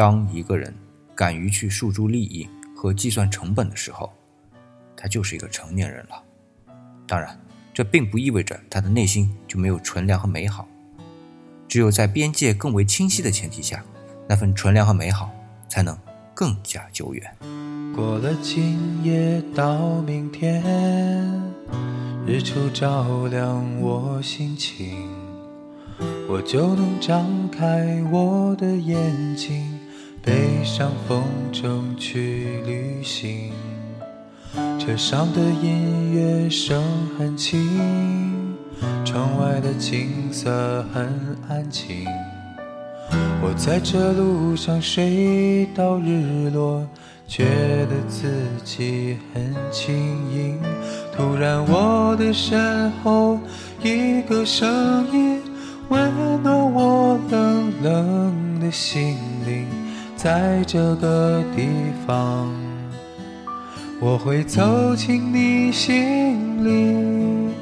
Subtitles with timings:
[0.00, 0.74] 当一个人
[1.14, 4.10] 敢于去诉诸利益和计算成本的时候，
[4.96, 6.22] 他就是一个成年人了。
[7.06, 7.38] 当然，
[7.74, 10.66] 这并不意味着他的内心就没有纯良和美好。
[11.68, 13.84] 只有在边界更为清晰的前提下，
[14.26, 15.30] 那份纯良和美好
[15.68, 15.94] 才能
[16.32, 17.36] 更加久远。
[17.94, 20.62] 过了今夜到明天，
[22.26, 25.10] 日出照亮我心情，
[26.26, 29.78] 我就能张开我的眼睛，
[30.72, 33.50] 上风筝去旅行。
[34.78, 36.80] 车上的音乐声
[37.18, 38.56] 很轻，
[39.04, 42.06] 窗外的景色很安静。
[43.42, 46.86] 我在这路上睡到日落，
[47.26, 47.44] 觉
[47.86, 48.30] 得自
[48.62, 49.92] 己很轻
[50.32, 50.56] 盈。
[51.16, 53.40] 突然，我的身后
[53.82, 55.42] 一个声音
[55.88, 56.12] 温
[56.44, 59.66] 暖我冷冷的心灵，
[60.22, 61.66] 在这个地
[62.06, 62.52] 方。
[63.98, 67.54] 我会走进你心里，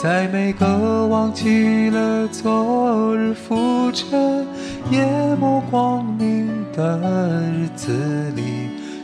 [0.00, 4.46] 在每个忘记了昨日浮沉、
[4.92, 7.92] 淹没光明的日子
[8.36, 8.42] 里，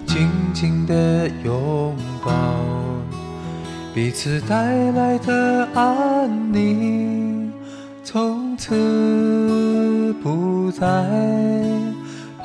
[0.07, 2.33] 紧紧的拥抱
[3.93, 7.53] 彼此带来的安宁，
[8.05, 10.87] 从此不再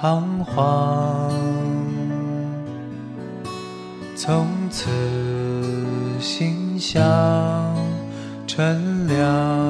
[0.02, 1.30] 彷徨。
[4.16, 4.90] 从此
[6.22, 6.96] 心向
[8.48, 9.69] 纯良。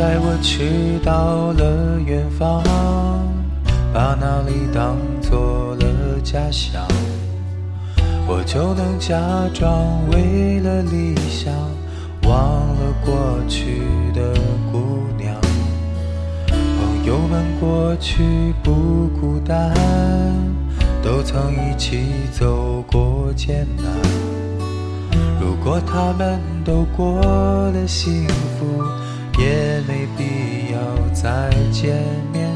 [0.00, 2.62] 来我去到了远方，
[3.92, 6.82] 把那里当做了家乡，
[8.26, 9.14] 我就能假
[9.52, 9.68] 装
[10.10, 11.52] 为了理想，
[12.22, 13.12] 忘了过
[13.46, 13.82] 去
[14.14, 14.32] 的
[14.72, 15.36] 姑娘。
[16.48, 19.74] 朋友们过去不孤单，
[21.02, 23.84] 都曾一起走过艰难。
[25.38, 28.26] 如果他们都过了幸
[28.58, 28.82] 福。
[29.40, 30.78] 也没必要
[31.14, 31.96] 再见
[32.32, 32.48] 面。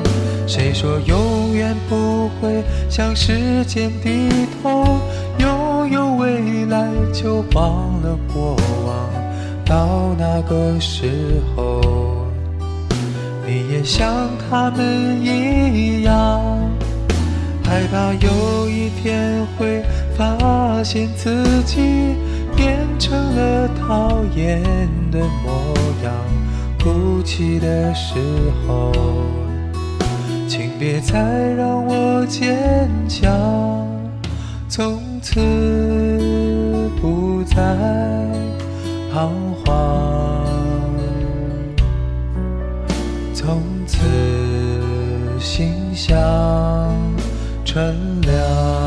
[0.47, 4.29] 谁说永远不会向时间低
[4.63, 5.01] 头？
[5.39, 8.55] 拥有未来就忘了过
[8.87, 9.09] 往。
[9.65, 11.81] 到那个时候，
[13.47, 16.61] 你也像他们一样，
[17.65, 19.83] 害怕有一天会
[20.17, 21.81] 发现自己
[22.55, 24.63] 变成了讨厌
[25.11, 25.75] 的模
[26.05, 26.13] 样。
[26.85, 28.15] 哭泣的时
[28.69, 28.93] 候，
[30.47, 31.19] 请别再
[31.55, 33.33] 让我坚强，
[34.69, 35.41] 从此
[37.01, 37.57] 不再
[39.11, 39.33] 彷
[39.65, 40.47] 徨，
[43.33, 43.97] 从此
[45.41, 46.15] 心向
[47.65, 48.84] 纯良。